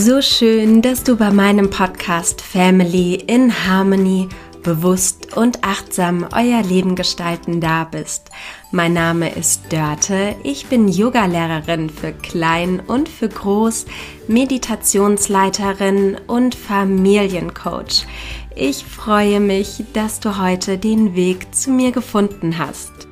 [0.00, 4.28] So schön, dass du bei meinem Podcast Family in Harmony
[4.62, 8.30] bewusst und achtsam euer Leben gestalten da bist.
[8.70, 13.86] Mein Name ist Dörte, ich bin Yogalehrerin für Klein und für Groß,
[14.28, 18.06] Meditationsleiterin und Familiencoach.
[18.54, 23.07] Ich freue mich, dass du heute den Weg zu mir gefunden hast.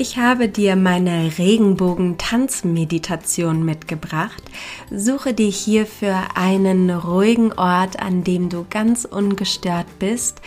[0.00, 4.44] Ich habe dir meine Regenbogen-Tanzmeditation mitgebracht.
[4.92, 10.40] Suche dir hierfür einen ruhigen Ort, an dem du ganz ungestört bist.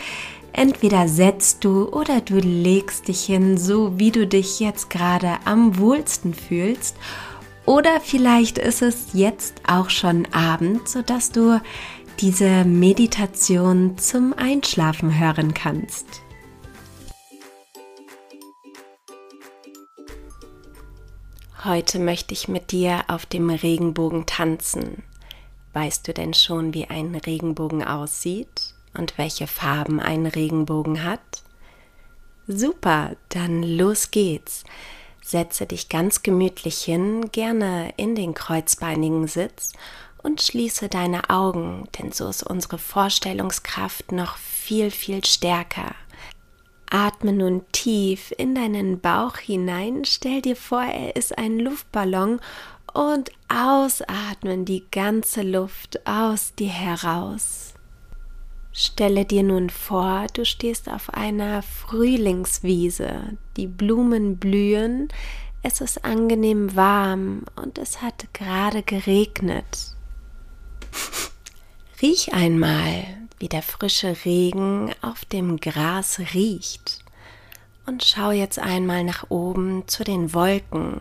[0.54, 5.76] Entweder setzt du oder du legst dich hin, so wie du dich jetzt gerade am
[5.76, 6.96] wohlsten fühlst.
[7.66, 11.60] Oder vielleicht ist es jetzt auch schon Abend, sodass du
[12.20, 16.21] diese Meditation zum Einschlafen hören kannst.
[21.64, 25.04] Heute möchte ich mit dir auf dem Regenbogen tanzen.
[25.74, 31.20] Weißt du denn schon, wie ein Regenbogen aussieht und welche Farben ein Regenbogen hat?
[32.48, 34.64] Super, dann los geht's.
[35.22, 39.72] Setze dich ganz gemütlich hin, gerne in den kreuzbeinigen Sitz
[40.20, 45.94] und schließe deine Augen, denn so ist unsere Vorstellungskraft noch viel, viel stärker.
[46.92, 50.04] Atme nun tief in deinen Bauch hinein.
[50.04, 52.38] Stell dir vor, er ist ein Luftballon
[52.92, 57.72] und ausatmen die ganze Luft aus dir heraus.
[58.74, 63.38] Stelle dir nun vor, du stehst auf einer Frühlingswiese.
[63.56, 65.08] Die Blumen blühen,
[65.62, 69.96] es ist angenehm warm und es hat gerade geregnet.
[72.02, 77.00] Riech einmal, wie der frische Regen auf dem Gras riecht.
[77.86, 81.00] Und schau jetzt einmal nach oben zu den Wolken.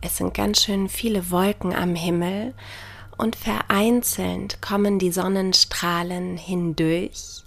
[0.00, 2.52] Es sind ganz schön viele Wolken am Himmel
[3.16, 7.44] und vereinzelt kommen die Sonnenstrahlen hindurch.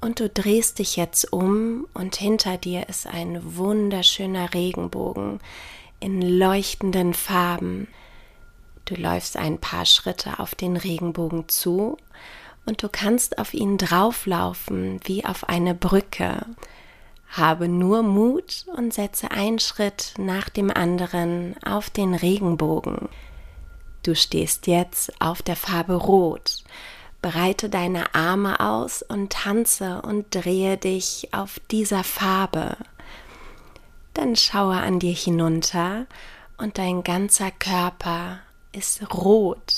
[0.00, 5.38] Und du drehst dich jetzt um und hinter dir ist ein wunderschöner Regenbogen
[6.00, 7.86] in leuchtenden Farben.
[8.86, 11.96] Du läufst ein paar Schritte auf den Regenbogen zu
[12.64, 16.46] und du kannst auf ihn drauflaufen wie auf eine Brücke.
[17.28, 23.08] Habe nur Mut und setze einen Schritt nach dem anderen auf den Regenbogen.
[24.02, 26.64] Du stehst jetzt auf der Farbe Rot.
[27.22, 32.76] Breite deine Arme aus und tanze und drehe dich auf dieser Farbe.
[34.12, 36.06] Dann schaue an dir hinunter
[36.58, 38.40] und dein ganzer Körper
[38.72, 39.74] ist rot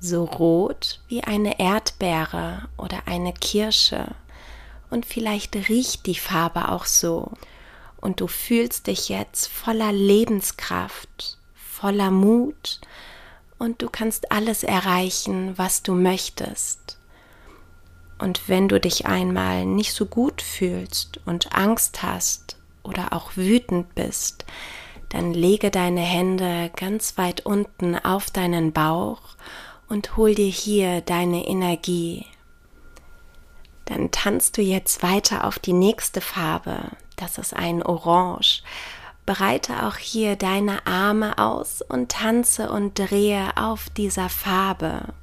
[0.00, 4.14] so rot wie eine Erdbeere oder eine Kirsche.
[4.90, 7.32] Und vielleicht riecht die Farbe auch so.
[8.00, 12.80] Und du fühlst dich jetzt voller Lebenskraft, voller Mut
[13.58, 16.98] und du kannst alles erreichen, was du möchtest.
[18.18, 23.94] Und wenn du dich einmal nicht so gut fühlst und Angst hast oder auch wütend
[23.94, 24.44] bist,
[25.08, 29.20] dann lege deine Hände ganz weit unten auf deinen Bauch
[29.88, 32.26] und hol dir hier deine Energie.
[33.84, 36.90] Dann tanzt du jetzt weiter auf die nächste Farbe.
[37.16, 38.62] Das ist ein Orange.
[39.24, 45.14] Breite auch hier deine Arme aus und tanze und drehe auf dieser Farbe.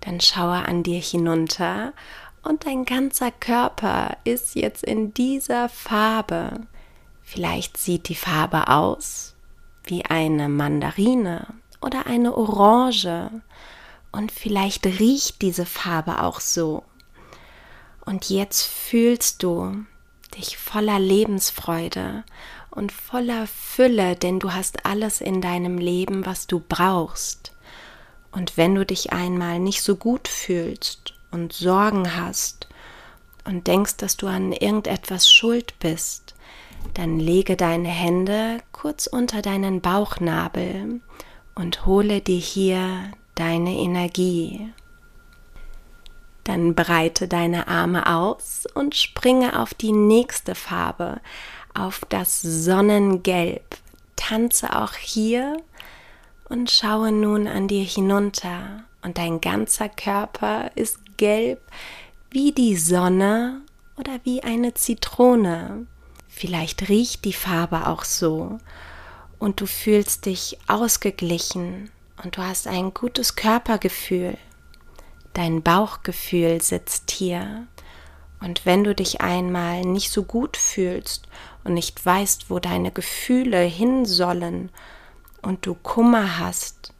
[0.00, 1.92] Dann schaue an dir hinunter
[2.42, 6.66] und dein ganzer Körper ist jetzt in dieser Farbe.
[7.22, 9.34] Vielleicht sieht die Farbe aus
[9.84, 11.46] wie eine Mandarine
[11.84, 13.30] oder eine Orange.
[14.12, 16.84] Und vielleicht riecht diese Farbe auch so.
[18.04, 19.84] Und jetzt fühlst du
[20.36, 22.24] dich voller Lebensfreude
[22.70, 27.52] und voller Fülle, denn du hast alles in deinem Leben, was du brauchst.
[28.32, 32.68] Und wenn du dich einmal nicht so gut fühlst und Sorgen hast
[33.44, 36.34] und denkst, dass du an irgendetwas schuld bist,
[36.94, 41.00] dann lege deine Hände kurz unter deinen Bauchnabel
[41.54, 44.72] und hole dir hier deine Energie.
[46.44, 51.20] Dann breite deine Arme aus und springe auf die nächste Farbe,
[51.72, 53.78] auf das Sonnengelb.
[54.16, 55.56] Tanze auch hier
[56.48, 61.60] und schaue nun an dir hinunter und dein ganzer Körper ist gelb
[62.30, 63.60] wie die Sonne
[63.96, 65.86] oder wie eine Zitrone.
[66.28, 68.58] Vielleicht riecht die Farbe auch so
[69.38, 71.90] und du fühlst dich ausgeglichen
[72.22, 74.36] und du hast ein gutes Körpergefühl.
[75.32, 77.66] Dein Bauchgefühl sitzt hier.
[78.40, 81.26] Und wenn du dich einmal nicht so gut fühlst
[81.64, 84.70] und nicht weißt, wo deine Gefühle hin sollen
[85.42, 86.92] und du Kummer hast,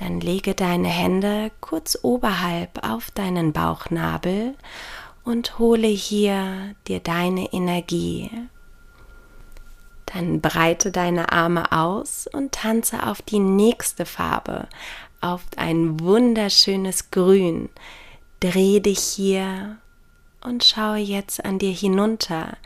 [0.00, 4.54] Dann lege deine Hände kurz oberhalb auf deinen Bauchnabel
[5.24, 8.30] und hole hier dir deine Energie.
[10.20, 14.68] Dann breite deine Arme aus und tanze auf die nächste Farbe,
[15.22, 17.70] auf ein wunderschönes Grün.
[18.40, 19.78] Dreh dich hier
[20.42, 22.58] und schaue jetzt an dir hinunter.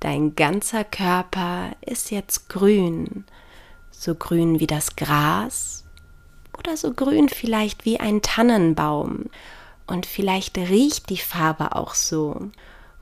[0.00, 3.24] Dein ganzer Körper ist jetzt grün,
[3.90, 5.84] so grün wie das Gras
[6.58, 9.30] oder so grün vielleicht wie ein Tannenbaum.
[9.86, 12.50] Und vielleicht riecht die Farbe auch so.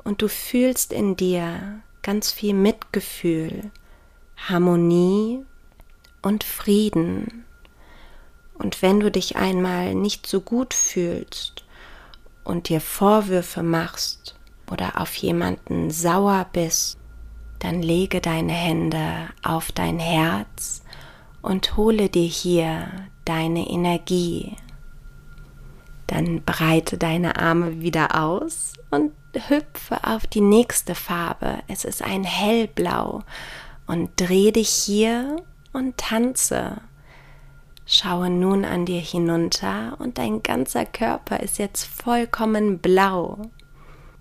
[0.04, 3.72] Und du fühlst in dir ganz viel Mitgefühl,
[4.36, 5.44] Harmonie
[6.22, 7.44] und Frieden.
[8.54, 11.64] Und wenn du dich einmal nicht so gut fühlst
[12.44, 14.38] und dir Vorwürfe machst
[14.70, 16.98] oder auf jemanden sauer bist,
[17.58, 20.82] dann lege deine Hände auf dein Herz
[21.42, 22.88] und hole dir hier
[23.24, 24.56] deine Energie.
[26.06, 29.12] Dann breite deine Arme wieder aus und
[29.48, 31.58] hüpfe auf die nächste Farbe.
[31.68, 33.22] Es ist ein hellblau
[33.86, 35.36] und dreh dich hier
[35.72, 36.80] und tanze.
[37.86, 43.42] Schaue nun an dir hinunter und dein ganzer Körper ist jetzt vollkommen blau.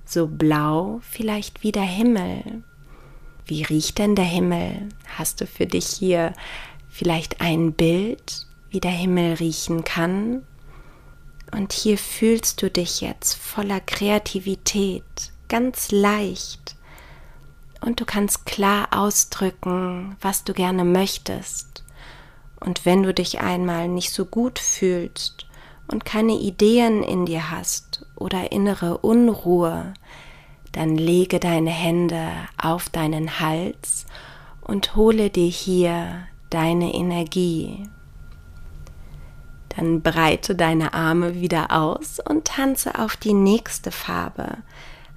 [0.05, 2.63] So blau vielleicht wie der Himmel.
[3.45, 4.89] Wie riecht denn der Himmel?
[5.17, 6.33] Hast du für dich hier
[6.89, 10.43] vielleicht ein Bild, wie der Himmel riechen kann?
[11.51, 15.03] Und hier fühlst du dich jetzt voller Kreativität,
[15.47, 16.64] ganz leicht.
[17.85, 21.83] Und du kannst klar ausdrücken, was du gerne möchtest.
[22.59, 25.45] Und wenn du dich einmal nicht so gut fühlst
[25.87, 29.93] und keine Ideen in dir hast oder innere Unruhe,
[30.71, 32.27] dann lege deine Hände
[32.61, 34.07] auf deinen Hals
[34.61, 37.87] und hole dir hier deine Energie.
[39.69, 44.57] Dann breite deine Arme wieder aus und tanze auf die nächste Farbe,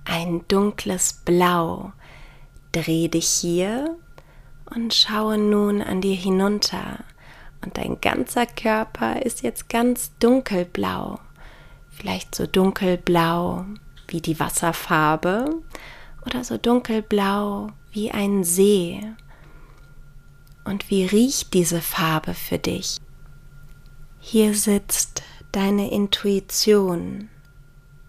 [0.05, 1.93] ein dunkles Blau.
[2.73, 3.97] Dreh dich hier
[4.75, 7.05] und schaue nun an dir hinunter
[7.63, 11.19] und dein ganzer Körper ist jetzt ganz dunkelblau,
[11.91, 13.65] vielleicht so dunkelblau
[14.07, 15.63] wie die Wasserfarbe
[16.25, 19.01] oder so dunkelblau wie ein See.
[20.65, 22.99] Und wie riecht diese Farbe für dich?
[24.21, 25.23] Hier sitzt
[25.53, 27.31] deine Intuition,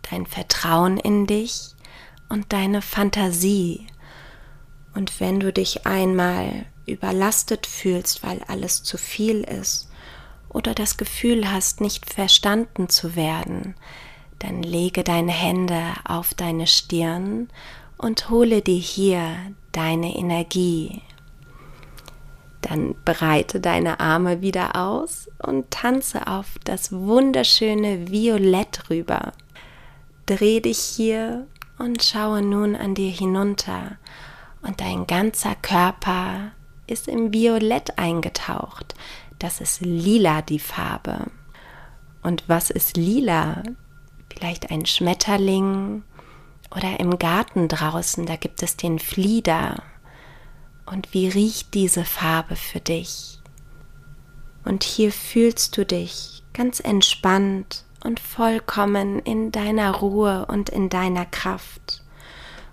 [0.09, 1.73] dein Vertrauen in dich
[2.27, 3.87] und deine Fantasie.
[4.99, 9.89] Und wenn du dich einmal überlastet fühlst, weil alles zu viel ist
[10.49, 13.75] oder das Gefühl hast, nicht verstanden zu werden,
[14.39, 17.47] dann lege deine Hände auf deine Stirn
[17.97, 19.37] und hole dir hier
[19.71, 21.01] deine Energie.
[22.59, 29.31] Dann breite deine Arme wieder aus und tanze auf das wunderschöne Violett rüber.
[30.25, 31.47] Dreh dich hier
[31.77, 33.97] und schaue nun an dir hinunter
[34.61, 36.51] und dein ganzer Körper
[36.87, 38.95] ist im Violett eingetaucht.
[39.37, 41.27] Das ist lila die Farbe.
[42.21, 43.63] Und was ist lila?
[44.33, 46.03] Vielleicht ein Schmetterling
[46.75, 49.81] oder im Garten draußen, da gibt es den Flieder.
[50.85, 53.39] Und wie riecht diese Farbe für dich?
[54.65, 61.25] Und hier fühlst du dich ganz entspannt und vollkommen in deiner Ruhe und in deiner
[61.25, 62.03] Kraft.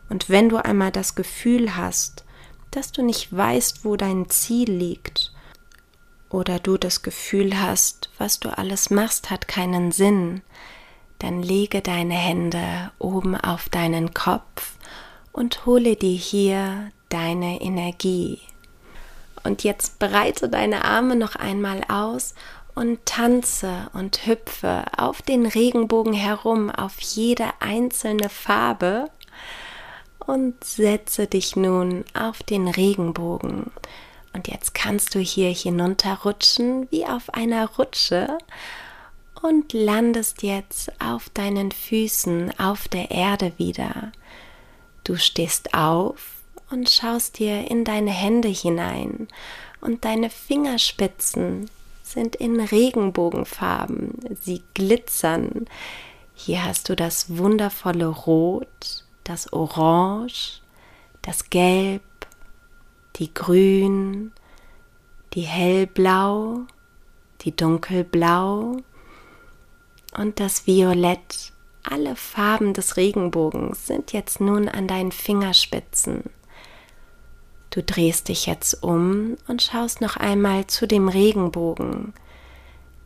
[0.08, 2.24] Und wenn du einmal das Gefühl hast,
[2.70, 5.32] dass du nicht weißt, wo dein Ziel liegt,
[6.30, 10.42] oder du das Gefühl hast, was du alles machst, hat keinen Sinn,
[11.18, 14.74] dann lege deine Hände oben auf deinen Kopf
[15.32, 18.40] und hole dir hier deine Energie.
[19.44, 22.34] Und jetzt breite deine Arme noch einmal aus
[22.74, 29.08] und tanze und hüpfe auf den Regenbogen herum, auf jede einzelne Farbe
[30.26, 33.70] und setze dich nun auf den Regenbogen.
[34.32, 38.36] Und jetzt kannst du hier hinunterrutschen wie auf einer Rutsche
[39.42, 44.12] und landest jetzt auf deinen Füßen auf der Erde wieder.
[45.04, 46.36] Du stehst auf
[46.70, 49.28] und schaust dir in deine Hände hinein
[49.80, 51.70] und deine Fingerspitzen
[52.02, 55.66] sind in Regenbogenfarben, sie glitzern.
[56.34, 60.60] Hier hast du das wundervolle Rot, das Orange,
[61.22, 62.02] das Gelb,
[63.16, 64.32] die Grün,
[65.34, 66.60] die Hellblau,
[67.42, 68.78] die Dunkelblau
[70.16, 71.52] und das Violett.
[71.88, 76.24] Alle Farben des Regenbogens sind jetzt nun an deinen Fingerspitzen.
[77.70, 82.12] Du drehst dich jetzt um und schaust noch einmal zu dem Regenbogen.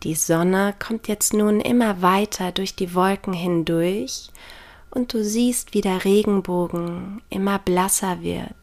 [0.03, 4.31] Die Sonne kommt jetzt nun immer weiter durch die Wolken hindurch
[4.91, 8.55] und du siehst, wie der Regenbogen immer blasser wird.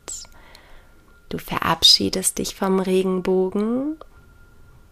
[1.29, 3.97] Du verabschiedest dich vom Regenbogen,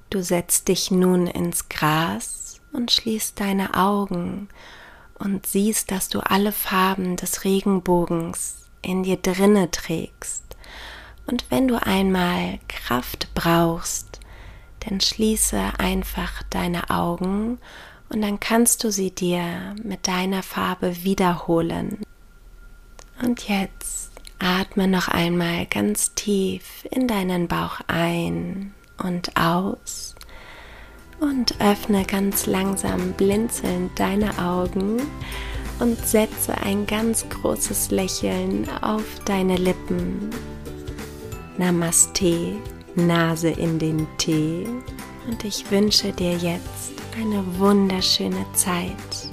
[0.10, 4.50] du setzt dich nun ins Gras und schließt deine Augen
[5.18, 10.44] und siehst, dass du alle Farben des Regenbogens in dir drinne trägst.
[11.26, 14.20] Und wenn du einmal Kraft brauchst,
[14.82, 17.58] dann schließe einfach deine Augen
[18.10, 22.00] und dann kannst du sie dir mit deiner Farbe wiederholen.
[23.24, 30.16] Und jetzt atme noch einmal ganz tief in deinen Bauch ein und aus
[31.20, 35.02] und öffne ganz langsam blinzelnd deine Augen
[35.80, 40.30] und setze ein ganz großes Lächeln auf deine Lippen.
[41.58, 42.58] Namaste,
[42.96, 44.68] Nase in den Tee
[45.28, 49.30] und ich wünsche dir jetzt eine wunderschöne Zeit.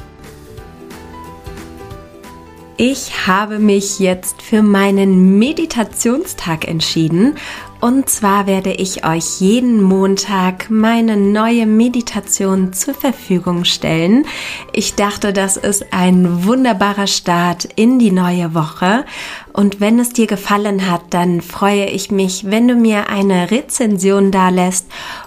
[2.76, 7.36] Ich habe mich jetzt für meinen Meditationstag entschieden
[7.82, 14.24] und zwar werde ich euch jeden Montag meine neue Meditation zur Verfügung stellen.
[14.72, 19.04] Ich dachte, das ist ein wunderbarer Start in die neue Woche.
[19.52, 24.30] Und wenn es dir gefallen hat, dann freue ich mich, wenn du mir eine Rezension
[24.30, 24.86] da lässt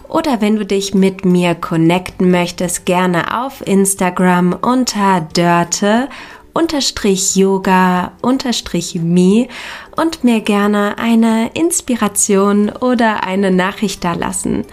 [0.10, 6.10] oder wenn du dich mit mir connecten möchtest, gerne auf Instagram unter Dörte
[6.56, 9.48] unterstrich Yoga unterstrich Me
[9.96, 14.64] und mir gerne eine Inspiration oder eine Nachricht da lassen.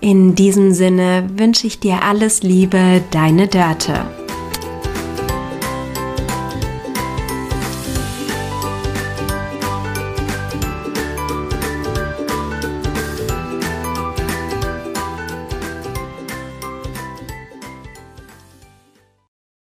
[0.00, 4.19] In diesem Sinne wünsche ich dir alles Liebe, deine Dörte.